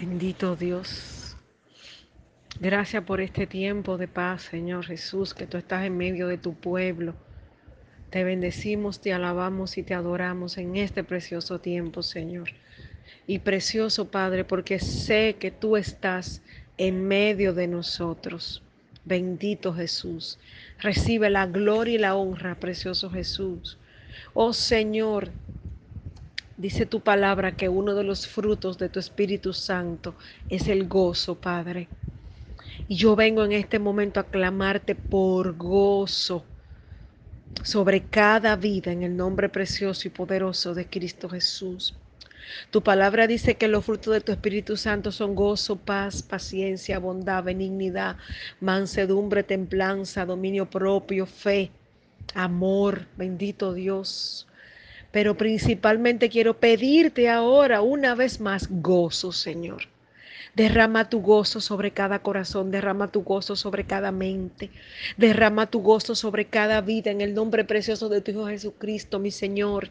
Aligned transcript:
Bendito 0.00 0.56
Dios. 0.56 1.36
Gracias 2.58 3.04
por 3.04 3.20
este 3.20 3.46
tiempo 3.46 3.98
de 3.98 4.08
paz, 4.08 4.44
Señor 4.44 4.86
Jesús, 4.86 5.34
que 5.34 5.46
tú 5.46 5.58
estás 5.58 5.84
en 5.84 5.98
medio 5.98 6.26
de 6.26 6.38
tu 6.38 6.54
pueblo. 6.54 7.14
Te 8.08 8.24
bendecimos, 8.24 9.02
te 9.02 9.12
alabamos 9.12 9.76
y 9.76 9.82
te 9.82 9.92
adoramos 9.92 10.56
en 10.56 10.76
este 10.76 11.04
precioso 11.04 11.60
tiempo, 11.60 12.02
Señor. 12.02 12.48
Y 13.26 13.40
precioso, 13.40 14.10
Padre, 14.10 14.42
porque 14.44 14.78
sé 14.78 15.36
que 15.38 15.50
tú 15.50 15.76
estás 15.76 16.40
en 16.78 17.06
medio 17.06 17.52
de 17.52 17.66
nosotros. 17.66 18.62
Bendito 19.04 19.74
Jesús. 19.74 20.38
Recibe 20.78 21.28
la 21.28 21.44
gloria 21.44 21.94
y 21.96 21.98
la 21.98 22.14
honra, 22.14 22.54
precioso 22.54 23.10
Jesús. 23.10 23.76
Oh 24.32 24.54
Señor, 24.54 25.30
Dice 26.60 26.84
tu 26.84 27.00
palabra 27.00 27.56
que 27.56 27.70
uno 27.70 27.94
de 27.94 28.04
los 28.04 28.26
frutos 28.26 28.76
de 28.76 28.90
tu 28.90 28.98
Espíritu 29.00 29.54
Santo 29.54 30.14
es 30.50 30.68
el 30.68 30.86
gozo, 30.88 31.36
Padre. 31.36 31.88
Y 32.86 32.96
yo 32.96 33.16
vengo 33.16 33.46
en 33.46 33.52
este 33.52 33.78
momento 33.78 34.20
a 34.20 34.24
clamarte 34.24 34.94
por 34.94 35.56
gozo 35.56 36.44
sobre 37.64 38.02
cada 38.02 38.56
vida 38.56 38.92
en 38.92 39.04
el 39.04 39.16
nombre 39.16 39.48
precioso 39.48 40.06
y 40.06 40.10
poderoso 40.10 40.74
de 40.74 40.86
Cristo 40.86 41.30
Jesús. 41.30 41.98
Tu 42.70 42.82
palabra 42.82 43.26
dice 43.26 43.54
que 43.54 43.66
los 43.66 43.86
frutos 43.86 44.12
de 44.12 44.20
tu 44.20 44.30
Espíritu 44.30 44.76
Santo 44.76 45.12
son 45.12 45.34
gozo, 45.34 45.76
paz, 45.76 46.22
paciencia, 46.22 46.98
bondad, 46.98 47.42
benignidad, 47.42 48.18
mansedumbre, 48.60 49.44
templanza, 49.44 50.26
dominio 50.26 50.68
propio, 50.68 51.24
fe, 51.24 51.72
amor, 52.34 53.08
bendito 53.16 53.72
Dios 53.72 54.46
pero 55.12 55.36
principalmente 55.36 56.28
quiero 56.28 56.58
pedirte 56.58 57.28
ahora 57.28 57.82
una 57.82 58.14
vez 58.14 58.40
más 58.40 58.68
gozo, 58.70 59.32
Señor. 59.32 59.82
Derrama 60.54 61.08
tu 61.08 61.20
gozo 61.20 61.60
sobre 61.60 61.92
cada 61.92 62.20
corazón, 62.20 62.70
derrama 62.70 63.08
tu 63.08 63.22
gozo 63.22 63.54
sobre 63.54 63.84
cada 63.84 64.10
mente, 64.10 64.70
derrama 65.16 65.66
tu 65.66 65.80
gozo 65.80 66.14
sobre 66.14 66.46
cada 66.46 66.80
vida 66.80 67.10
en 67.10 67.20
el 67.20 67.34
nombre 67.34 67.64
precioso 67.64 68.08
de 68.08 68.20
tu 68.20 68.32
Hijo 68.32 68.48
Jesucristo, 68.48 69.18
mi 69.18 69.30
Señor. 69.30 69.90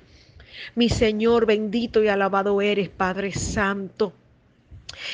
Mi 0.76 0.90
Señor, 0.90 1.46
bendito 1.46 2.04
y 2.04 2.10
alabado 2.10 2.62
eres, 2.62 2.90
Padre 2.90 3.32
Santo. 3.32 4.14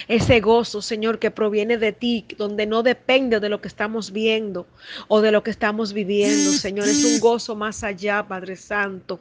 Ese 0.08 0.40
gozo, 0.40 0.82
Señor, 0.82 1.20
que 1.20 1.32
proviene 1.32 1.78
de 1.78 1.92
ti, 1.92 2.26
donde 2.38 2.66
no 2.66 2.84
depende 2.84 3.40
de 3.40 3.50
lo 3.50 3.62
que 3.62 3.68
estamos 3.68 4.12
viendo 4.12 4.68
o 5.08 5.22
de 5.22 5.32
lo 5.32 5.44
que 5.44 5.52
estamos 5.52 5.94
viviendo, 5.94 6.52
Señor. 6.52 6.88
Es 6.88 7.04
un 7.04 7.20
gozo 7.20 7.56
más 7.56 7.84
allá, 7.84 8.26
Padre 8.28 8.56
Santo, 8.56 9.20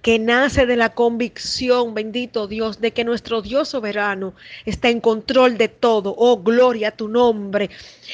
que 0.00 0.18
nace 0.18 0.66
de 0.66 0.76
la 0.76 0.94
convicción, 0.94 1.94
bendito 1.94 2.46
Dios, 2.46 2.80
de 2.80 2.92
que 2.92 3.04
nuestro 3.04 3.42
Dios 3.42 3.68
soberano 3.68 4.34
está 4.64 4.88
en 4.88 5.00
control 5.00 5.58
de 5.58 5.68
todo. 5.68 6.14
Oh, 6.16 6.42
gloria 6.42 6.88
a 6.88 6.96
tu 6.96 7.08
nombre. 7.08 7.70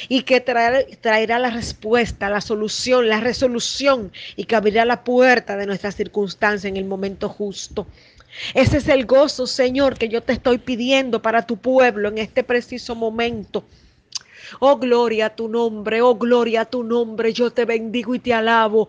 Y 0.09 0.23
que 0.23 0.41
traerá, 0.41 1.39
la 1.39 1.51
respuesta, 1.51 2.31
la 2.31 2.41
solución, 2.41 3.09
la 3.09 3.21
resolución 3.21 4.13
y 4.37 4.45
que 4.45 4.57
abrirá 4.57 4.85
la 4.85 5.05
puerta 5.05 5.57
de 5.57 5.67
nuestra 5.67 5.93
circunstancia 5.93 6.69
en 6.69 6.77
el 6.77 6.85
momento 6.85 7.29
justo. 7.29 7.87
Ese 8.55 8.79
es 8.79 8.89
el 8.89 9.07
gozo, 9.07 9.47
Señor, 9.47 9.99
que 9.99 10.09
yo 10.09 10.23
te 10.23 10.33
estoy 10.33 10.59
pidiendo 10.59 11.21
para 11.21 11.47
tu 11.47 11.57
pueblo 11.57 12.09
en 12.09 12.19
este 12.19 12.45
preciso 12.45 12.95
momento. 12.95 13.65
Oh, 14.61 14.77
gloria 14.79 15.27
a 15.27 15.31
tu 15.31 15.49
nombre, 15.49 16.01
oh, 16.01 16.15
gloria 16.15 16.63
a 16.63 16.65
tu 16.65 16.83
nombre. 16.83 17.33
Yo 17.33 17.51
te 17.51 17.65
bendigo 17.65 18.15
y 18.15 18.19
te 18.19 18.33
alabo. 18.33 18.89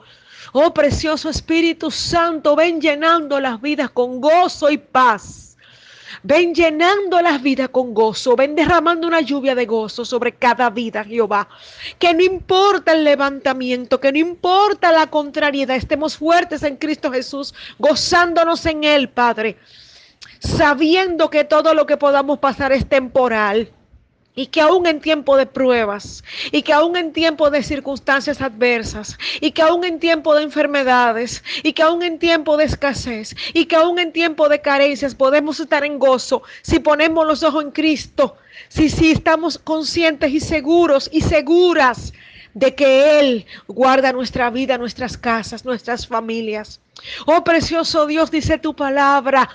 Oh, 0.53 0.73
precioso 0.73 1.29
Espíritu 1.29 1.91
Santo, 1.91 2.55
ven 2.55 2.79
llenando 2.79 3.39
las 3.39 3.61
vidas 3.61 3.89
con 3.89 4.21
gozo 4.21 4.69
y 4.69 4.77
paz. 4.77 5.48
Ven 6.23 6.53
llenando 6.53 7.21
las 7.21 7.41
vidas 7.41 7.69
con 7.69 7.93
gozo, 7.93 8.35
ven 8.35 8.55
derramando 8.55 9.07
una 9.07 9.21
lluvia 9.21 9.55
de 9.55 9.65
gozo 9.65 10.05
sobre 10.05 10.33
cada 10.33 10.69
vida, 10.69 11.03
Jehová. 11.03 11.47
Que 11.97 12.13
no 12.13 12.23
importa 12.23 12.93
el 12.93 13.03
levantamiento, 13.03 13.99
que 13.99 14.11
no 14.11 14.17
importa 14.17 14.91
la 14.91 15.07
contrariedad, 15.07 15.75
estemos 15.75 16.17
fuertes 16.17 16.63
en 16.63 16.77
Cristo 16.77 17.11
Jesús, 17.11 17.53
gozándonos 17.77 18.65
en 18.65 18.83
Él, 18.83 19.09
Padre, 19.09 19.57
sabiendo 20.39 21.29
que 21.29 21.43
todo 21.43 21.73
lo 21.73 21.85
que 21.85 21.97
podamos 21.97 22.39
pasar 22.39 22.71
es 22.71 22.87
temporal 22.87 23.71
y 24.39 24.47
que 24.47 24.61
aún 24.61 24.87
en 24.87 25.01
tiempo 25.01 25.35
de 25.35 25.45
pruebas, 25.45 26.23
y 26.53 26.61
que 26.61 26.71
aún 26.71 26.95
en 26.95 27.11
tiempo 27.11 27.49
de 27.49 27.61
circunstancias 27.61 28.39
adversas, 28.39 29.17
y 29.41 29.51
que 29.51 29.61
aún 29.61 29.83
en 29.83 29.99
tiempo 29.99 30.33
de 30.33 30.43
enfermedades, 30.43 31.43
y 31.61 31.73
que 31.73 31.83
aún 31.83 32.03
en 32.03 32.19
tiempo 32.19 32.55
de 32.55 32.63
escasez, 32.63 33.35
y 33.53 33.65
que 33.65 33.75
aún 33.75 33.99
en 33.99 34.13
tiempo 34.13 34.47
de 34.47 34.61
carencias 34.61 35.13
podemos 35.13 35.59
estar 35.59 35.83
en 35.83 35.99
gozo 35.99 36.41
si 36.61 36.79
ponemos 36.79 37.27
los 37.27 37.43
ojos 37.43 37.65
en 37.65 37.71
Cristo, 37.71 38.37
si, 38.69 38.89
si 38.89 39.11
estamos 39.11 39.57
conscientes 39.57 40.31
y 40.31 40.39
seguros 40.39 41.09
y 41.11 41.19
seguras 41.19 42.13
de 42.53 42.75
que 42.75 43.19
Él 43.19 43.45
guarda 43.67 44.13
nuestra 44.13 44.49
vida, 44.49 44.77
nuestras 44.77 45.17
casas, 45.17 45.65
nuestras 45.65 46.07
familias. 46.07 46.79
Oh 47.25 47.43
precioso 47.43 48.05
Dios, 48.05 48.31
dice 48.31 48.57
tu 48.57 48.75
palabra, 48.75 49.49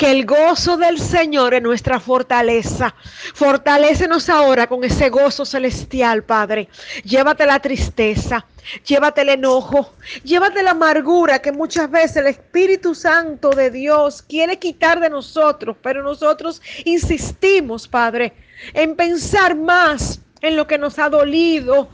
que 0.00 0.10
el 0.10 0.24
gozo 0.24 0.78
del 0.78 0.98
Señor 0.98 1.52
es 1.52 1.62
nuestra 1.62 2.00
fortaleza. 2.00 2.94
Fortalécenos 3.34 4.30
ahora 4.30 4.66
con 4.66 4.82
ese 4.82 5.10
gozo 5.10 5.44
celestial, 5.44 6.22
Padre. 6.22 6.68
Llévate 7.04 7.44
la 7.44 7.60
tristeza, 7.60 8.46
llévate 8.86 9.20
el 9.20 9.28
enojo, 9.28 9.92
llévate 10.24 10.62
la 10.62 10.70
amargura 10.70 11.40
que 11.42 11.52
muchas 11.52 11.90
veces 11.90 12.16
el 12.16 12.28
Espíritu 12.28 12.94
Santo 12.94 13.50
de 13.50 13.70
Dios 13.70 14.22
quiere 14.22 14.58
quitar 14.58 15.00
de 15.00 15.10
nosotros, 15.10 15.76
pero 15.82 16.02
nosotros 16.02 16.62
insistimos, 16.86 17.86
Padre, 17.86 18.32
en 18.72 18.96
pensar 18.96 19.54
más 19.54 20.20
en 20.42 20.56
lo 20.56 20.66
que 20.66 20.78
nos 20.78 20.98
ha 20.98 21.08
dolido, 21.08 21.88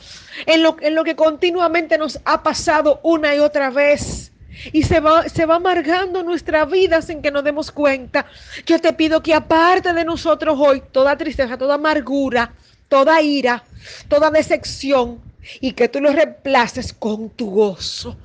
en 0.47 0.63
lo, 0.63 0.77
en 0.81 0.95
lo 0.95 1.05
que 1.05 1.17
continuamente 1.17 1.99
nos 1.99 2.21
ha 2.25 2.43
pasado 2.43 3.01
una 3.03 3.35
y 3.35 3.39
otra 3.39 3.71
vez 3.71 4.33
y 4.73 4.85
se 4.85 5.01
va, 5.01 5.29
se 5.29 5.47
va 5.47 5.57
amargando 5.57 6.23
nuestra 6.23 6.65
vida 6.65 7.03
sin 7.03 7.23
que 7.23 7.31
nos 7.31 7.45
demos 7.45 7.71
cuenta. 7.71 8.27
Yo 8.65 8.81
te 8.81 8.93
pido 8.93 9.23
que 9.23 9.35
aparte 9.35 9.93
de 9.93 10.05
nosotros 10.05 10.57
hoy 10.59 10.83
toda 10.93 11.17
tristeza, 11.17 11.59
toda 11.59 11.75
amargura, 11.75 12.53
toda 12.89 13.21
ira, 13.21 13.65
toda 14.09 14.31
decepción 14.31 15.21
y 15.61 15.73
que 15.73 15.89
tú 15.89 16.01
lo 16.01 16.13
reemplaces 16.13 16.93
con 16.93 17.31
tu 17.31 17.51
gozo. 17.51 18.17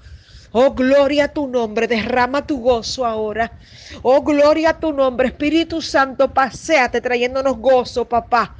Oh, 0.54 0.74
gloria 0.74 1.26
a 1.26 1.28
tu 1.30 1.48
nombre, 1.48 1.88
derrama 1.88 2.46
tu 2.46 2.60
gozo 2.60 3.06
ahora. 3.06 3.54
Oh, 4.02 4.22
gloria 4.22 4.72
a 4.72 4.80
tu 4.80 4.92
nombre, 4.92 5.30
Espíritu 5.30 5.82
Santo, 5.82 6.34
paséate 6.34 7.00
trayéndonos 7.00 7.58
gozo, 7.58 8.04
papá 8.04 8.56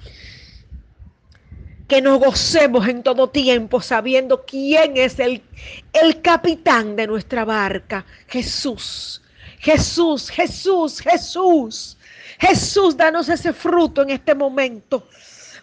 que 1.92 2.02
nos 2.02 2.20
gocemos 2.20 2.88
en 2.88 3.04
todo 3.04 3.30
tiempo 3.30 3.82
sabiendo 3.82 4.46
quién 4.46 4.96
es 4.96 5.20
el, 5.20 5.44
el 5.92 6.22
capitán 6.22 6.96
de 6.96 7.06
nuestra 7.06 7.44
barca, 7.44 8.06
Jesús. 8.30 9.22
Jesús, 9.60 10.30
Jesús, 10.30 11.02
Jesús. 11.02 11.98
Jesús, 12.40 12.96
danos 12.96 13.28
ese 13.28 13.52
fruto 13.52 14.04
en 14.04 14.12
este 14.12 14.34
momento. 14.34 15.06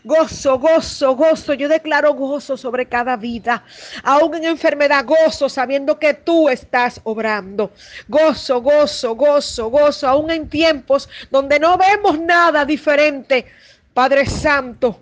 Gozo, 0.04 0.58
gozo, 0.58 1.16
gozo. 1.16 1.54
Yo 1.54 1.66
declaro 1.66 2.12
gozo 2.12 2.58
sobre 2.58 2.84
cada 2.84 3.16
vida. 3.16 3.64
Aún 4.02 4.34
en 4.34 4.44
enfermedad, 4.44 5.06
gozo, 5.06 5.48
sabiendo 5.48 5.98
que 5.98 6.12
tú 6.12 6.50
estás 6.50 7.00
obrando. 7.04 7.72
Gozo, 8.06 8.60
gozo, 8.60 9.14
gozo, 9.16 9.70
gozo. 9.70 10.06
Aún 10.06 10.30
en 10.30 10.46
tiempos 10.50 11.08
donde 11.30 11.58
no 11.58 11.78
vemos 11.78 12.20
nada 12.20 12.66
diferente. 12.66 13.46
Padre 13.94 14.26
Santo, 14.26 15.00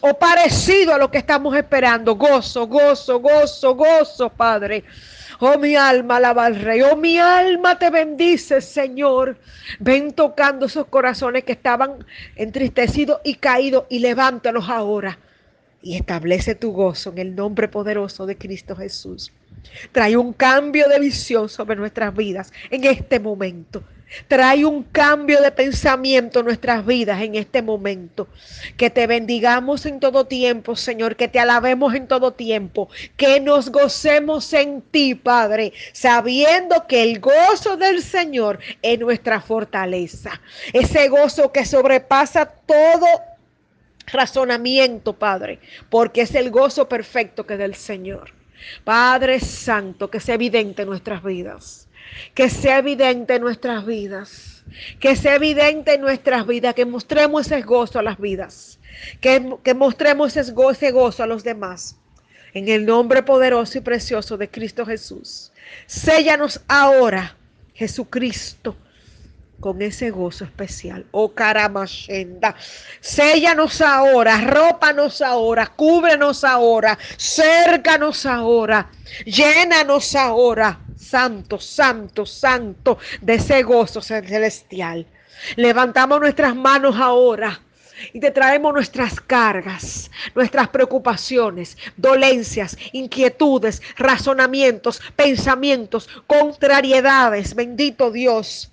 o 0.00 0.14
parecido 0.14 0.94
a 0.94 0.98
lo 0.98 1.10
que 1.10 1.18
estamos 1.18 1.56
esperando. 1.56 2.14
Gozo, 2.14 2.66
gozo, 2.66 3.20
gozo, 3.20 3.74
gozo, 3.74 4.28
Padre. 4.30 4.84
Oh, 5.38 5.58
mi 5.58 5.74
alma 5.74 6.16
alaba 6.16 6.46
al 6.46 6.56
Rey. 6.56 6.82
Oh, 6.82 6.96
mi 6.96 7.18
alma 7.18 7.78
te 7.78 7.90
bendice, 7.90 8.60
Señor. 8.60 9.38
Ven 9.78 10.12
tocando 10.12 10.66
esos 10.66 10.86
corazones 10.86 11.44
que 11.44 11.52
estaban 11.52 12.04
entristecidos 12.36 13.20
y 13.24 13.36
caídos 13.36 13.84
y 13.88 14.00
levántalos 14.00 14.68
ahora. 14.68 15.18
Y 15.82 15.96
establece 15.96 16.54
tu 16.54 16.72
gozo 16.72 17.10
en 17.10 17.18
el 17.18 17.34
nombre 17.34 17.68
poderoso 17.68 18.26
de 18.26 18.36
Cristo 18.36 18.76
Jesús. 18.76 19.32
Trae 19.92 20.16
un 20.16 20.34
cambio 20.34 20.88
de 20.88 20.98
visión 20.98 21.48
sobre 21.48 21.76
nuestras 21.76 22.14
vidas 22.14 22.52
en 22.70 22.84
este 22.84 23.18
momento. 23.18 23.82
Trae 24.28 24.64
un 24.64 24.82
cambio 24.82 25.40
de 25.40 25.52
pensamiento 25.52 26.40
en 26.40 26.46
nuestras 26.46 26.84
vidas 26.84 27.22
en 27.22 27.34
este 27.34 27.62
momento. 27.62 28.28
Que 28.76 28.90
te 28.90 29.06
bendigamos 29.06 29.86
en 29.86 30.00
todo 30.00 30.26
tiempo, 30.26 30.76
Señor, 30.76 31.16
que 31.16 31.28
te 31.28 31.38
alabemos 31.38 31.94
en 31.94 32.08
todo 32.08 32.32
tiempo, 32.32 32.88
que 33.16 33.40
nos 33.40 33.70
gocemos 33.70 34.52
en 34.52 34.82
ti, 34.82 35.14
Padre, 35.14 35.72
sabiendo 35.92 36.86
que 36.86 37.02
el 37.02 37.20
gozo 37.20 37.76
del 37.76 38.02
Señor 38.02 38.58
es 38.82 38.98
nuestra 38.98 39.40
fortaleza. 39.40 40.40
Ese 40.72 41.08
gozo 41.08 41.52
que 41.52 41.64
sobrepasa 41.64 42.46
todo 42.46 43.06
razonamiento, 44.06 45.12
Padre, 45.12 45.60
porque 45.88 46.22
es 46.22 46.34
el 46.34 46.50
gozo 46.50 46.88
perfecto 46.88 47.46
que 47.46 47.54
es 47.54 47.58
del 47.58 47.74
Señor. 47.74 48.32
Padre 48.84 49.40
Santo, 49.40 50.10
que 50.10 50.20
sea 50.20 50.34
evidente 50.34 50.82
en 50.82 50.88
nuestras 50.88 51.22
vidas. 51.22 51.88
Que 52.34 52.48
sea 52.48 52.78
evidente 52.78 53.36
en 53.36 53.42
nuestras 53.42 53.86
vidas, 53.86 54.64
que 54.98 55.16
sea 55.16 55.36
evidente 55.36 55.94
en 55.94 56.00
nuestras 56.00 56.46
vidas, 56.46 56.74
que 56.74 56.86
mostremos 56.86 57.46
ese 57.46 57.62
gozo 57.62 57.98
a 57.98 58.02
las 58.02 58.18
vidas, 58.18 58.78
que, 59.20 59.56
que 59.62 59.74
mostremos 59.74 60.36
ese 60.36 60.52
gozo, 60.52 60.92
gozo 60.92 61.22
a 61.22 61.26
los 61.26 61.44
demás. 61.44 61.96
En 62.52 62.68
el 62.68 62.84
nombre 62.84 63.22
poderoso 63.22 63.78
y 63.78 63.80
precioso 63.80 64.36
de 64.36 64.50
Cristo 64.50 64.84
Jesús. 64.84 65.52
Séllanos 65.86 66.60
ahora, 66.66 67.36
Jesucristo, 67.74 68.76
con 69.60 69.82
ese 69.82 70.10
gozo 70.10 70.44
especial. 70.44 71.06
Oh 71.12 71.32
caramashenda, 71.32 72.56
séllanos 73.00 73.80
ahora, 73.80 74.40
rópanos 74.40 75.20
ahora, 75.20 75.66
cúbrenos 75.66 76.42
ahora, 76.42 76.98
cércanos 77.16 78.26
ahora, 78.26 78.90
llénanos 79.26 80.16
ahora, 80.16 80.80
santo, 81.10 81.58
santo, 81.58 82.24
santo, 82.24 82.98
de 83.20 83.34
ese 83.34 83.62
gozo 83.62 84.00
celestial. 84.00 85.06
Levantamos 85.56 86.20
nuestras 86.20 86.54
manos 86.54 86.96
ahora 86.96 87.60
y 88.12 88.20
te 88.20 88.30
traemos 88.30 88.72
nuestras 88.72 89.20
cargas, 89.20 90.10
nuestras 90.34 90.68
preocupaciones, 90.68 91.76
dolencias, 91.96 92.76
inquietudes, 92.92 93.82
razonamientos, 93.96 95.02
pensamientos, 95.16 96.08
contrariedades, 96.26 97.54
bendito 97.54 98.10
Dios. 98.10 98.70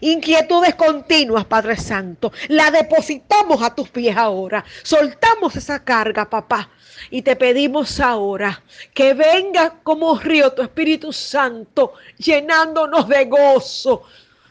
Inquietudes 0.00 0.74
continuas, 0.74 1.44
Padre 1.44 1.76
Santo. 1.76 2.32
La 2.48 2.70
depositamos 2.70 3.62
a 3.62 3.74
tus 3.74 3.88
pies 3.88 4.16
ahora. 4.16 4.64
Soltamos 4.82 5.56
esa 5.56 5.84
carga, 5.84 6.28
papá. 6.28 6.70
Y 7.10 7.22
te 7.22 7.36
pedimos 7.36 8.00
ahora 8.00 8.62
que 8.94 9.14
venga 9.14 9.78
como 9.82 10.18
río 10.18 10.52
tu 10.52 10.62
Espíritu 10.62 11.12
Santo, 11.12 11.92
llenándonos 12.18 13.08
de 13.08 13.26
gozo, 13.26 14.02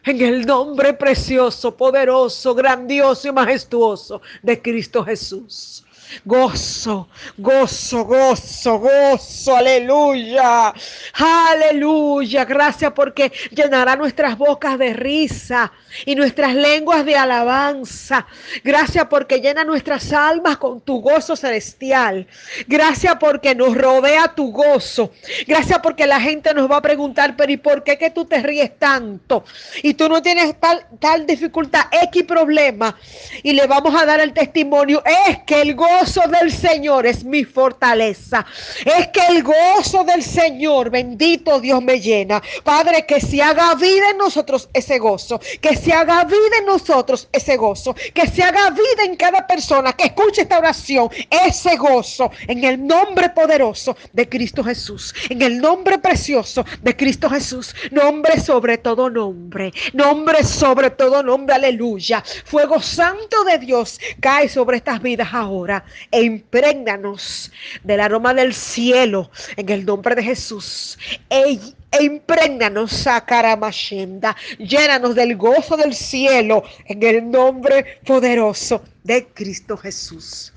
en 0.06 0.22
el 0.22 0.46
nombre 0.46 0.94
precioso, 0.94 1.76
poderoso, 1.76 2.54
grandioso 2.54 3.28
y 3.28 3.32
majestuoso 3.32 4.22
de 4.44 4.62
Cristo 4.62 5.04
Jesús. 5.04 5.84
Gozo, 6.24 7.10
gozo, 7.38 8.06
gozo, 8.06 8.80
gozo, 8.80 9.56
aleluya, 9.56 10.74
aleluya. 11.14 12.46
Gracias 12.46 12.92
porque 12.94 13.32
llenará 13.52 13.96
nuestras 13.96 14.38
bocas 14.38 14.78
de 14.78 14.94
risa 14.94 15.72
y 16.06 16.16
nuestras 16.16 16.56
lenguas 16.56 17.06
de 17.06 17.16
alabanza. 17.16 18.26
Gracias 18.64 19.06
porque 19.10 19.40
llena 19.40 19.64
nuestras 19.64 20.12
almas 20.14 20.58
con 20.58 20.82
tu 20.82 21.02
gozo 21.02 21.36
celestial. 21.36 22.28
Gracias 22.68 23.16
porque 23.20 23.56
nos 23.56 23.76
rodea 23.76 24.34
tu 24.36 24.52
gozo. 24.52 25.12
Gracias 25.48 25.80
porque 25.80 26.06
la 26.06 26.20
gente 26.22 26.54
nos 26.54 26.70
va 26.70 26.78
a 26.78 26.82
preguntar, 26.82 27.36
pero 27.36 27.52
¿y 27.52 27.58
por 27.58 27.84
qué 27.84 27.98
que 27.98 28.10
tú 28.10 28.26
te 28.26 28.42
ríes 28.42 28.78
tanto? 28.78 29.44
Y 29.84 29.96
tú 29.96 30.08
no 30.08 30.22
tienes 30.22 30.60
tal, 30.60 30.86
tal 31.00 31.26
dificultad, 31.26 31.86
X 31.92 32.24
problema. 32.24 32.96
Y 33.44 33.54
le 33.54 33.68
vamos 33.68 33.94
a 34.00 34.06
dar 34.06 34.20
el 34.20 34.34
testimonio. 34.34 35.04
Es 35.28 35.40
que 35.46 35.62
el 35.62 35.76
gozo 35.76 35.95
del 36.04 36.52
Señor 36.52 37.06
es 37.06 37.24
mi 37.24 37.46
fortaleza. 37.46 38.46
Es 38.84 39.08
que 39.08 39.22
el 39.30 39.44
gozo 39.44 40.04
del 40.04 40.22
Señor, 40.22 40.90
bendito 40.90 41.60
Dios, 41.62 41.82
me 41.82 42.00
llena. 42.02 42.42
Padre, 42.64 43.06
que 43.06 43.22
se 43.22 43.42
haga 43.42 43.74
vida 43.76 44.10
en 44.12 44.18
nosotros 44.18 44.68
ese 44.74 45.00
gozo. 45.00 45.40
Que 45.62 45.76
se 45.76 45.94
haga 45.94 46.26
vida 46.26 46.58
en 46.60 46.66
nosotros 46.66 47.30
ese 47.32 47.56
gozo, 47.56 47.96
que 48.14 48.28
se 48.28 48.44
haga 48.44 48.70
vida 48.72 49.04
en 49.06 49.16
cada 49.16 49.48
persona 49.48 49.94
que 49.94 50.06
escuche 50.06 50.42
esta 50.42 50.60
oración, 50.60 51.10
ese 51.30 51.78
gozo, 51.78 52.30
en 52.48 52.64
el 52.64 52.86
nombre 52.86 53.30
poderoso 53.30 53.96
de 54.12 54.28
Cristo 54.28 54.64
Jesús, 54.64 55.14
en 55.30 55.42
el 55.42 55.60
nombre 55.60 55.98
precioso 56.00 56.66
de 56.82 56.96
Cristo 56.96 57.30
Jesús, 57.30 57.74
nombre 57.92 58.40
sobre 58.40 58.78
todo 58.78 59.10
nombre, 59.10 59.72
nombre 59.94 60.44
sobre 60.44 60.90
todo 60.90 61.24
nombre, 61.24 61.56
aleluya. 61.56 62.24
Fuego 62.46 62.82
santo 62.82 63.44
de 63.46 63.60
Dios 63.60 64.00
cae 64.20 64.50
sobre 64.50 64.78
estas 64.78 65.02
vidas 65.02 65.30
ahora 65.32 65.85
e 66.12 66.24
imprégnanos 66.24 67.52
del 67.84 68.00
aroma 68.00 68.34
del 68.34 68.54
cielo 68.54 69.32
en 69.56 69.70
el 69.70 69.86
nombre 69.86 70.16
de 70.16 70.24
Jesús. 70.24 70.98
E 71.30 71.60
e 71.98 72.04
imprégnanos, 72.04 72.92
Sakaramashenda, 72.92 74.36
llénanos 74.58 75.16
del 75.16 75.38
gozo 75.38 75.78
del 75.78 75.94
cielo 75.94 76.64
en 76.86 77.02
el 77.04 77.32
nombre 77.32 78.02
poderoso 78.06 78.84
de 79.04 79.28
Cristo 79.28 79.78
Jesús. 79.78 80.54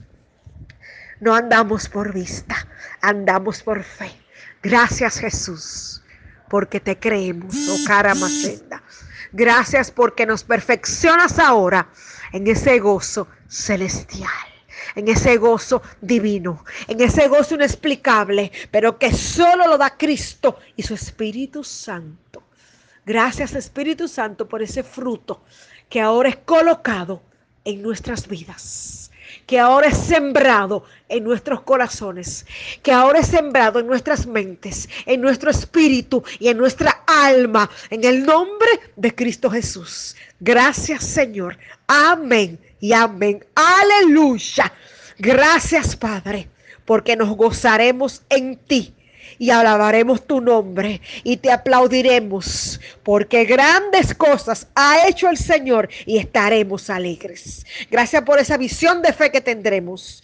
No 1.21 1.35
andamos 1.35 1.89
por 1.89 2.13
vista, 2.13 2.67
andamos 3.01 3.63
por 3.63 3.85
fe. 3.85 4.11
Gracias 4.63 5.19
Jesús, 5.19 6.03
porque 6.49 6.81
te 6.81 6.99
creemos, 6.99 7.55
oh 7.69 7.87
Karamashenda. 7.87 8.83
Gracias 9.33 9.91
porque 9.91 10.27
nos 10.27 10.43
perfeccionas 10.43 11.39
ahora 11.39 11.89
en 12.33 12.47
ese 12.49 12.81
gozo 12.81 13.29
celestial 13.47 14.58
en 14.95 15.09
ese 15.09 15.37
gozo 15.37 15.83
divino, 16.01 16.65
en 16.87 17.01
ese 17.01 17.29
gozo 17.29 17.55
inexplicable, 17.55 18.51
pero 18.71 18.99
que 18.99 19.13
solo 19.13 19.67
lo 19.67 19.79
da 19.79 19.97
Cristo 19.97 20.59
y 20.77 20.83
su 20.83 20.95
Espíritu 20.95 21.65
Santo. 21.65 22.43
Gracias 23.05 23.55
Espíritu 23.55 24.07
Santo 24.07 24.47
por 24.47 24.63
ese 24.63 24.83
fruto 24.83 25.43
que 25.89 26.01
ahora 26.01 26.29
es 26.29 26.37
colocado 26.37 27.23
en 27.65 27.83
nuestras 27.83 28.29
vidas, 28.29 29.08
que 29.47 29.59
ahora 29.59 29.89
es 29.89 29.99
sembrado 29.99 30.85
en 31.09 31.25
nuestros 31.25 31.63
corazones, 31.63 32.47
que 32.83 32.93
ahora 32.93 33.21
es 33.21 33.29
sembrado 33.29 33.81
en 33.81 33.87
nuestras 33.87 34.27
mentes, 34.27 34.89
en 35.07 35.21
nuestro 35.21 35.51
espíritu 35.51 36.23
y 36.39 36.49
en 36.49 36.59
nuestra 36.59 37.03
alma, 37.07 37.71
en 37.91 38.05
el 38.05 38.25
nombre 38.25 38.69
de 38.97 39.15
Cristo 39.15 39.51
Jesús. 39.51 40.17
Gracias 40.41 41.05
Señor. 41.05 41.57
Amén 41.87 42.59
y 42.81 42.93
amén. 42.93 43.45
Aleluya. 43.55 44.73
Gracias 45.19 45.97
Padre, 45.97 46.49
porque 46.85 47.17
nos 47.17 47.31
gozaremos 47.31 48.23
en 48.29 48.57
ti 48.57 48.95
y 49.39 49.51
alabaremos 49.51 50.27
tu 50.27 50.41
nombre 50.41 51.01
y 51.23 51.37
te 51.39 51.51
aplaudiremos 51.51 52.81
porque 53.03 53.45
grandes 53.45 54.15
cosas 54.15 54.67
ha 54.75 55.07
hecho 55.09 55.29
el 55.29 55.37
Señor 55.37 55.89
y 56.07 56.19
estaremos 56.19 56.91
alegres. 56.91 57.65
Gracias 57.91 58.23
por 58.23 58.39
esa 58.39 58.57
visión 58.57 59.03
de 59.03 59.13
fe 59.13 59.31
que 59.31 59.41
tendremos. 59.41 60.23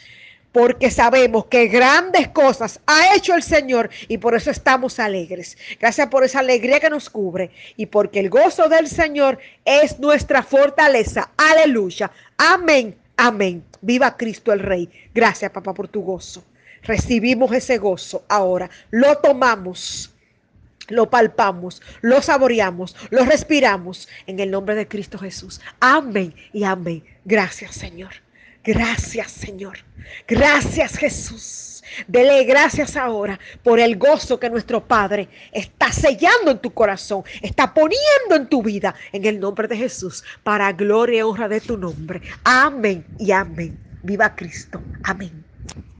Porque 0.52 0.88
sabemos 0.88 1.46
que 1.46 1.66
grandes 1.66 2.28
cosas 2.28 2.78
ha 2.86 3.16
hecho 3.16 3.34
el 3.34 3.42
Señor 3.42 3.90
y 4.06 4.18
por 4.18 4.36
eso 4.36 4.52
estamos 4.52 5.00
alegres. 5.00 5.58
Gracias 5.80 6.06
por 6.06 6.22
esa 6.22 6.38
alegría 6.38 6.78
que 6.78 6.90
nos 6.90 7.10
cubre 7.10 7.50
y 7.76 7.86
porque 7.86 8.20
el 8.20 8.30
gozo 8.30 8.68
del 8.68 8.86
Señor 8.86 9.40
es 9.64 9.98
nuestra 9.98 10.44
fortaleza. 10.44 11.32
Aleluya. 11.36 12.12
Amén. 12.36 12.96
Amén. 13.16 13.64
Viva 13.80 14.16
Cristo 14.16 14.52
el 14.52 14.60
Rey. 14.60 14.88
Gracias, 15.12 15.50
papá, 15.50 15.74
por 15.74 15.88
tu 15.88 16.02
gozo. 16.02 16.44
Recibimos 16.84 17.52
ese 17.52 17.78
gozo 17.78 18.24
ahora. 18.28 18.70
Lo 18.90 19.16
tomamos. 19.18 20.10
Lo 20.88 21.08
palpamos, 21.08 21.80
lo 22.02 22.20
saboreamos, 22.20 22.94
lo 23.08 23.24
respiramos 23.24 24.06
en 24.26 24.38
el 24.38 24.50
nombre 24.50 24.74
de 24.74 24.86
Cristo 24.86 25.18
Jesús. 25.18 25.58
Amén 25.80 26.34
y 26.52 26.64
amén. 26.64 27.02
Gracias, 27.24 27.74
Señor. 27.74 28.12
Gracias, 28.62 29.32
Señor. 29.32 29.78
Gracias, 30.28 30.98
Jesús. 30.98 31.82
Dele 32.06 32.44
gracias 32.44 32.96
ahora 32.96 33.38
por 33.62 33.78
el 33.78 33.96
gozo 33.96 34.40
que 34.40 34.50
nuestro 34.50 34.84
Padre 34.84 35.28
está 35.52 35.92
sellando 35.92 36.50
en 36.50 36.58
tu 36.58 36.72
corazón, 36.72 37.22
está 37.42 37.72
poniendo 37.72 38.34
en 38.34 38.48
tu 38.48 38.62
vida, 38.62 38.94
en 39.12 39.24
el 39.24 39.38
nombre 39.38 39.68
de 39.68 39.76
Jesús, 39.76 40.24
para 40.42 40.72
gloria 40.72 41.20
y 41.20 41.22
honra 41.22 41.48
de 41.48 41.60
tu 41.60 41.76
nombre. 41.76 42.20
Amén 42.42 43.06
y 43.18 43.32
amén. 43.32 43.78
Viva 44.02 44.34
Cristo. 44.34 44.82
Amén. 45.02 45.44